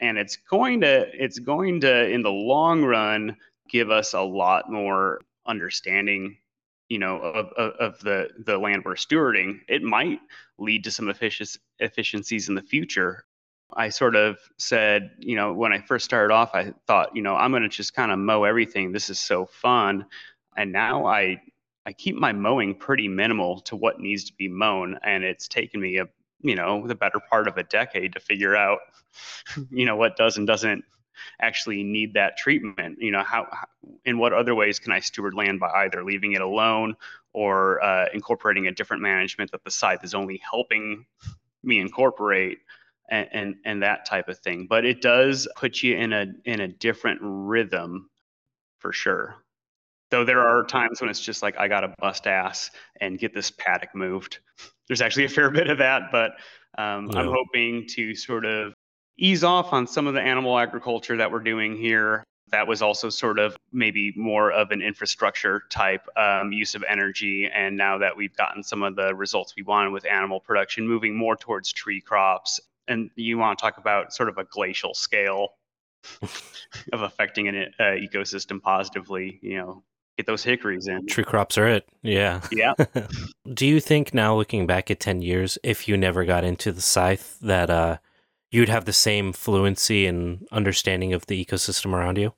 [0.00, 3.36] and it's going to it's going to in the long run
[3.68, 6.38] give us a lot more understanding
[6.90, 10.18] you know of, of, of, the the land we're stewarding it might
[10.58, 13.24] lead to some effic- efficiencies in the future.
[13.72, 17.36] I sort of said you know when i first started off i thought you know
[17.36, 18.92] i'm going to just kind of mow everything.
[18.92, 20.04] This is so fun.
[20.56, 21.40] And now i
[21.86, 25.80] i keep my mowing pretty minimal to what needs to be mown and it's taken
[25.80, 26.06] me a
[26.42, 28.80] you know the better part of a decade to figure out
[29.70, 30.84] you know what does and doesn't
[31.40, 32.98] actually need that treatment?
[33.00, 33.46] You know how,
[34.04, 36.96] in what other ways can i steward land by either leaving it alone
[37.32, 41.06] or uh, incorporating a different management that the scythe is only helping
[41.62, 42.58] me incorporate
[43.10, 44.66] and, and, and that type of thing?
[44.68, 48.10] But it does put you in a in a different rhythm
[48.78, 49.36] for sure.
[50.10, 53.50] Though there are times when it's just like i gotta bust ass and get this
[53.50, 54.38] paddock moved.
[54.88, 56.32] There's actually a fair bit of that but
[56.78, 57.20] um, no.
[57.20, 58.74] i'm hoping to sort of
[59.20, 62.24] ease off on some of the animal agriculture that we're doing here.
[62.50, 67.48] That was also sort of maybe more of an infrastructure type um, use of energy.
[67.54, 71.16] And now that we've gotten some of the results we wanted with animal production, moving
[71.16, 72.58] more towards tree crops.
[72.88, 75.50] And you want to talk about sort of a glacial scale
[76.22, 79.84] of affecting an uh, ecosystem positively, you know,
[80.16, 81.06] get those hickories in.
[81.06, 81.88] Tree crops are it.
[82.02, 82.40] Yeah.
[82.50, 82.72] Yeah.
[83.54, 86.80] Do you think now looking back at 10 years, if you never got into the
[86.80, 87.98] scythe, that uh,
[88.50, 92.34] you'd have the same fluency and understanding of the ecosystem around you?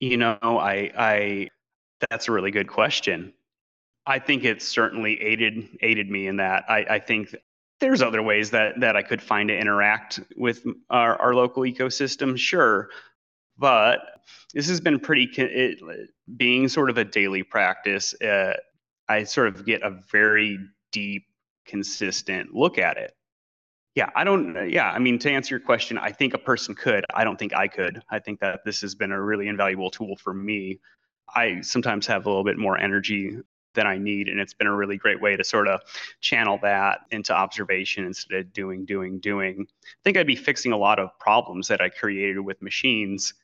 [0.00, 1.48] You know, I, I,
[2.08, 3.32] that's a really good question.
[4.06, 6.64] I think it's certainly aided aided me in that.
[6.68, 7.34] I, I think
[7.78, 12.38] there's other ways that that I could find to interact with our, our local ecosystem,
[12.38, 12.88] sure,
[13.58, 14.22] but
[14.54, 15.80] this has been pretty it,
[16.38, 18.14] being sort of a daily practice.
[18.22, 18.54] Uh,
[19.10, 20.58] I sort of get a very
[20.90, 21.26] deep,
[21.66, 23.14] consistent look at it
[23.98, 24.56] yeah, I don't.
[24.56, 27.04] Uh, yeah, I mean, to answer your question, I think a person could.
[27.12, 28.00] I don't think I could.
[28.08, 30.78] I think that this has been a really invaluable tool for me.
[31.34, 33.38] I sometimes have a little bit more energy
[33.74, 34.28] than I need.
[34.28, 35.80] And it's been a really great way to sort of
[36.20, 39.66] channel that into observation instead of doing, doing, doing.
[39.68, 43.34] I think I'd be fixing a lot of problems that I created with machines.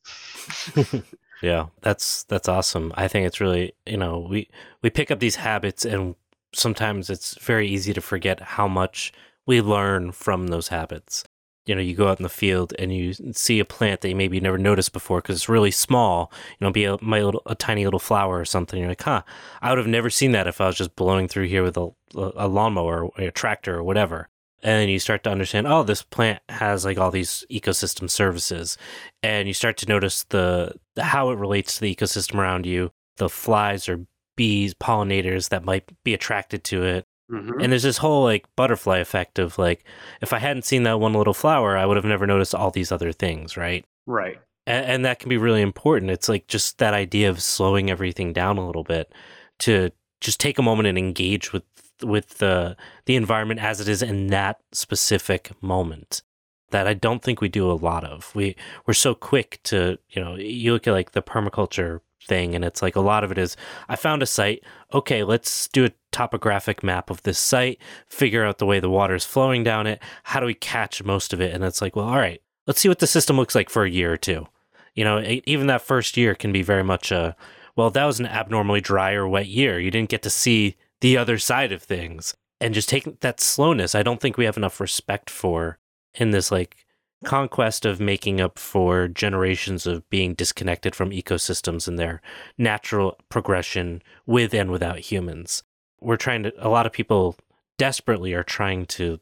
[1.42, 2.92] yeah, that's that's awesome.
[2.94, 4.48] I think it's really, you know, we
[4.82, 6.14] we pick up these habits and
[6.54, 9.12] sometimes it's very easy to forget how much
[9.46, 11.24] we learn from those habits.
[11.66, 14.16] You know, you go out in the field and you see a plant that you
[14.16, 16.30] maybe never noticed before because it's really small,
[16.60, 18.78] you know, be a, my little, a tiny little flower or something.
[18.78, 19.22] You're like, huh,
[19.62, 21.88] I would have never seen that if I was just blowing through here with a,
[22.14, 24.28] a lawnmower or a tractor or whatever.
[24.62, 28.78] And you start to understand, oh, this plant has like all these ecosystem services,
[29.22, 33.28] and you start to notice the how it relates to the ecosystem around you, the
[33.28, 37.60] flies or bees, pollinators that might be attracted to it, Mm-hmm.
[37.60, 39.84] And there's this whole like butterfly effect of like,
[40.20, 42.92] if I hadn't seen that one little flower, I would have never noticed all these
[42.92, 43.84] other things, right?
[44.06, 44.38] Right.
[44.66, 46.10] And, and that can be really important.
[46.10, 49.12] It's like just that idea of slowing everything down a little bit
[49.60, 51.64] to just take a moment and engage with
[52.02, 56.22] with the the environment as it is in that specific moment
[56.70, 58.34] that I don't think we do a lot of.
[58.34, 62.64] We we're so quick to, you know, you look at like the permaculture thing and
[62.64, 63.56] it's like a lot of it is
[63.88, 64.62] I found a site,
[64.92, 69.14] okay, let's do a topographic map of this site, figure out the way the water
[69.14, 71.54] is flowing down it, how do we catch most of it?
[71.54, 73.90] And it's like, well, all right, let's see what the system looks like for a
[73.90, 74.46] year or two.
[74.94, 77.36] You know, even that first year can be very much a
[77.76, 79.80] well, that was an abnormally dry or wet year.
[79.80, 82.34] You didn't get to see the other side of things.
[82.60, 85.78] And just taking that slowness, I don't think we have enough respect for
[86.14, 86.83] in this like
[87.24, 92.20] conquest of making up for generations of being disconnected from ecosystems and their
[92.58, 95.62] natural progression with and without humans.
[96.00, 97.36] We're trying to, a lot of people
[97.78, 99.20] desperately are trying to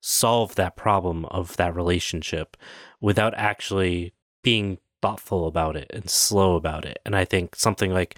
[0.00, 2.56] solve that problem of that relationship
[3.00, 4.12] without actually
[4.42, 6.98] being thoughtful about it and slow about it.
[7.04, 8.16] And I think something like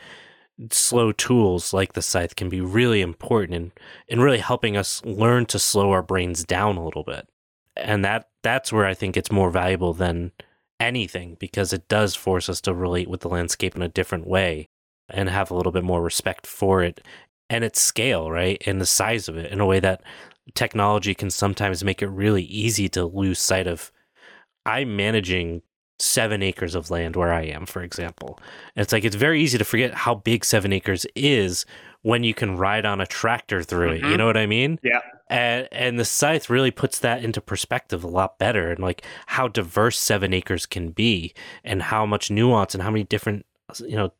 [0.70, 3.72] slow tools like the scythe can be really important in,
[4.06, 7.28] in really helping us learn to slow our brains down a little bit
[7.76, 10.32] and that that's where I think it's more valuable than
[10.80, 14.68] anything because it does force us to relate with the landscape in a different way
[15.08, 17.00] and have a little bit more respect for it
[17.50, 18.62] and its scale, right?
[18.66, 20.02] And the size of it in a way that
[20.54, 23.92] technology can sometimes make it really easy to lose sight of.
[24.66, 25.62] I'm managing
[25.98, 28.38] seven acres of land where I am, for example.
[28.74, 31.64] And it's like it's very easy to forget how big seven acres is
[32.04, 33.96] when you can ride on a tractor through mm-hmm.
[33.96, 33.98] it.
[33.98, 34.16] You mm-hmm.
[34.16, 34.78] know what I mean?
[34.82, 39.02] Yeah and and the scythe really puts that into perspective a lot better and like
[39.26, 41.34] how diverse seven acres can be
[41.64, 43.46] and how much nuance and how many different
[43.80, 44.12] you know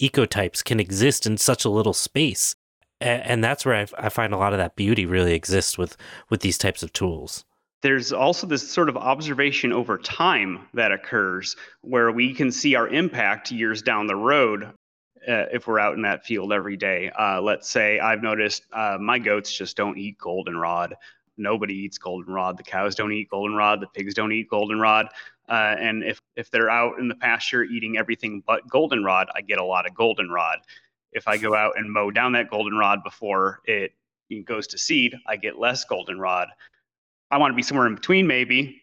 [0.00, 2.54] ecotypes can exist in such a little space
[3.00, 5.96] and, and that's where I, I find a lot of that beauty really exists with
[6.30, 7.44] with these types of tools
[7.82, 12.86] there's also this sort of observation over time that occurs where we can see our
[12.86, 14.72] impact years down the road
[15.28, 17.10] uh, if we're out in that field every day.
[17.18, 20.94] Uh, let's say I've noticed uh, my goats just don't eat goldenrod.
[21.36, 22.58] Nobody eats goldenrod.
[22.58, 23.80] The cows don't eat goldenrod.
[23.80, 25.08] The pigs don't eat goldenrod.
[25.48, 29.58] Uh, and if if they're out in the pasture eating everything but goldenrod, I get
[29.58, 30.58] a lot of goldenrod.
[31.12, 33.92] If I go out and mow down that goldenrod before it
[34.44, 36.48] goes to seed, I get less goldenrod.
[37.30, 38.82] I want to be somewhere in between, maybe.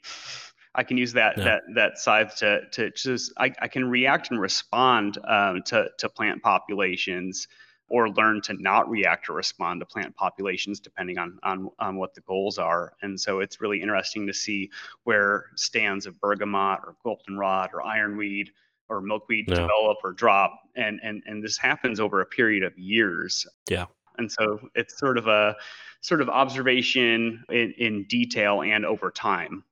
[0.75, 1.43] I can use that yeah.
[1.43, 6.09] that that scythe to to just I, I can react and respond um, to to
[6.09, 7.47] plant populations
[7.89, 12.13] or learn to not react or respond to plant populations depending on, on on what
[12.13, 12.93] the goals are.
[13.01, 14.69] And so it's really interesting to see
[15.03, 18.51] where stands of bergamot or goldenrod or ironweed
[18.89, 19.55] or milkweed yeah.
[19.55, 20.61] develop or drop.
[20.75, 23.47] And and and this happens over a period of years.
[23.69, 23.85] Yeah.
[24.19, 25.55] And so it's sort of a
[26.01, 29.63] sort of observation in, in detail and over time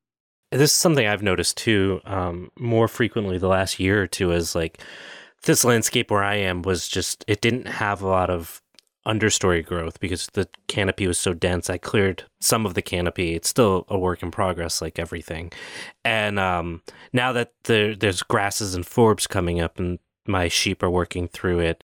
[0.51, 4.31] this is something I've noticed too, um, more frequently the last year or two.
[4.31, 4.79] Is like
[5.43, 8.61] this landscape where I am was just it didn't have a lot of
[9.07, 11.69] understory growth because the canopy was so dense.
[11.69, 13.33] I cleared some of the canopy.
[13.35, 15.51] It's still a work in progress, like everything.
[16.03, 16.81] And um,
[17.13, 21.59] now that there, there's grasses and forbs coming up, and my sheep are working through
[21.59, 21.83] it,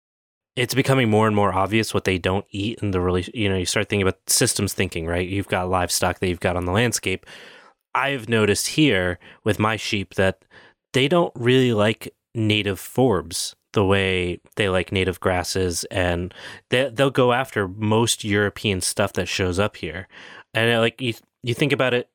[0.55, 2.81] it's becoming more and more obvious what they don't eat.
[2.81, 5.27] And the really, you know, you start thinking about systems thinking, right?
[5.27, 7.25] You've got livestock that you've got on the landscape
[7.97, 10.45] I've noticed here with my sheep that
[10.93, 16.33] they don't really like native forbs the way they like native grasses and
[16.69, 20.07] they, they'll go after most European stuff that shows up here.
[20.53, 22.09] And uh, like you, you think about it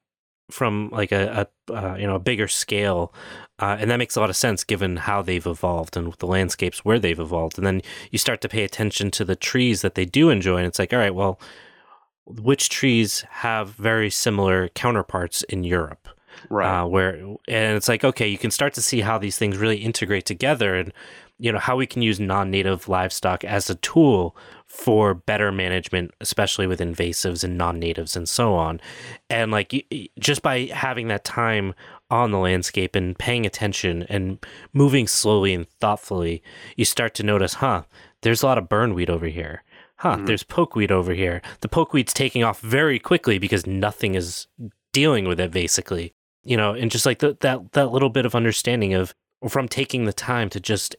[0.50, 3.14] from like a, a uh, you know a bigger scale,
[3.58, 6.84] uh, and that makes a lot of sense given how they've evolved and the landscapes
[6.84, 7.58] where they've evolved.
[7.58, 10.66] And then you start to pay attention to the trees that they do enjoy, and
[10.66, 11.40] it's like, all right, well,
[12.26, 16.08] which trees have very similar counterparts in Europe.
[16.48, 16.80] Right.
[16.80, 17.14] Uh, where
[17.46, 20.74] and it's like okay, you can start to see how these things really integrate together,
[20.74, 20.92] and
[21.38, 24.34] you know how we can use non-native livestock as a tool
[24.66, 28.80] for better management, especially with invasives and non-natives and so on.
[29.28, 29.86] And like
[30.18, 31.74] just by having that time
[32.10, 34.38] on the landscape and paying attention and
[34.72, 36.42] moving slowly and thoughtfully,
[36.76, 37.82] you start to notice, huh,
[38.22, 39.62] there's a lot of burnweed over here.
[40.02, 40.26] Huh, Mhm.
[40.26, 41.40] there's pokeweed over here.
[41.60, 44.48] The pokeweed's taking off very quickly because nothing is
[44.92, 46.12] dealing with it basically.
[46.44, 49.14] You know, and just like the, that that little bit of understanding of
[49.48, 50.96] from taking the time to just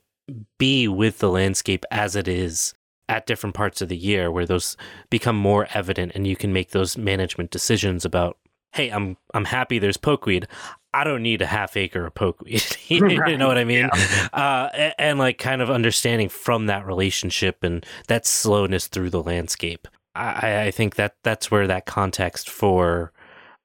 [0.58, 2.74] be with the landscape as it is
[3.10, 4.78] at different parts of the year where those
[5.10, 8.38] become more evident and you can make those management decisions about
[8.72, 10.46] hey i'm i'm happy there's pokeweed
[10.94, 12.78] i don't need a half acre of pokeweed
[13.30, 13.90] you know what i mean?
[14.34, 19.22] Uh, and, and like kind of understanding from that relationship and that slowness through the
[19.22, 19.88] landscape.
[20.16, 23.12] I i think that that's where that context for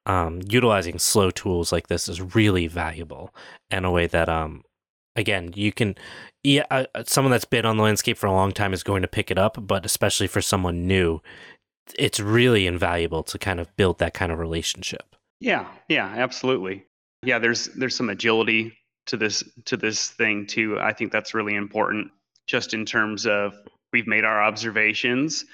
[0.06, 3.34] um, utilizing slow tools like this is really valuable
[3.70, 4.64] in a way that um
[5.16, 5.96] again you can
[6.42, 9.08] yeah uh, someone that's been on the landscape for a long time is going to
[9.08, 11.20] pick it up but especially for someone new
[11.96, 15.14] it's really invaluable to kind of build that kind of relationship.
[15.40, 16.84] Yeah, yeah, absolutely.
[17.22, 20.78] Yeah, there's there's some agility to this to this thing too.
[20.80, 22.10] I think that's really important
[22.46, 23.54] just in terms of
[23.92, 25.44] we've made our observations.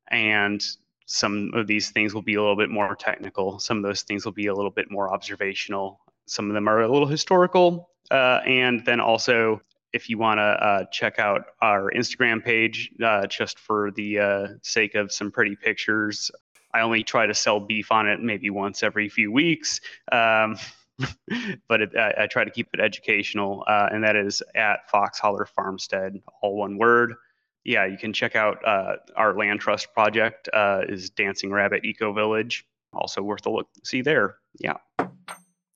[0.09, 0.63] And
[1.05, 3.59] some of these things will be a little bit more technical.
[3.59, 5.99] Some of those things will be a little bit more observational.
[6.25, 7.89] Some of them are a little historical.
[8.11, 9.61] Uh, and then also,
[9.93, 14.47] if you want to uh, check out our Instagram page, uh, just for the uh,
[14.61, 16.31] sake of some pretty pictures,
[16.73, 19.79] I only try to sell beef on it maybe once every few weeks.
[20.11, 20.57] Um,
[21.67, 25.19] but it, I, I, try to keep it educational, uh, and that is at Fox
[25.19, 27.15] Holler Farmstead, all one word.
[27.63, 32.13] Yeah, you can check out uh, our land trust project uh, is Dancing Rabbit Eco
[32.13, 32.65] Village.
[32.93, 34.35] Also worth a look see there.
[34.59, 34.77] Yeah.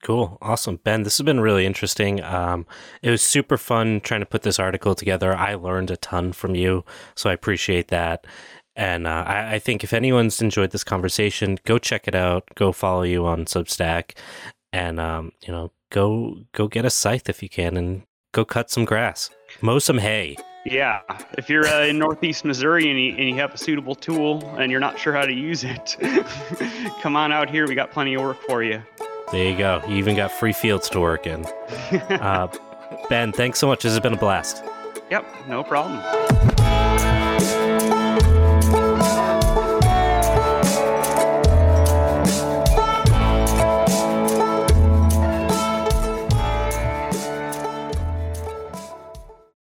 [0.04, 0.38] Cool.
[0.42, 0.80] Awesome.
[0.84, 2.24] Ben, this has been really interesting.
[2.24, 2.66] Um,
[3.02, 5.36] it was super fun trying to put this article together.
[5.36, 6.86] I learned a ton from you,
[7.16, 8.26] so I appreciate that.
[8.76, 12.48] And uh, I, I, think if anyone's enjoyed this conversation, go check it out.
[12.54, 14.16] Go follow you on Substack,
[14.72, 18.70] and um, you know, go go get a scythe if you can, and go cut
[18.70, 19.32] some grass,
[19.62, 20.38] mow some hay.
[20.64, 21.00] Yeah,
[21.40, 24.70] if you're uh, in Northeast Missouri and you, and you have a suitable tool and
[24.70, 25.96] you're not sure how to use it,
[27.02, 27.68] come on out here.
[27.68, 28.84] We got plenty of work for you.
[29.32, 29.82] There you go.
[29.88, 31.46] You even got free fields to work in.
[32.10, 32.48] uh,
[33.10, 33.84] ben, thanks so much.
[33.84, 34.64] This has been a blast.
[35.10, 36.57] Yep, no problem.